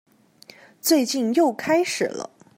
[0.81, 2.27] 最近又開始了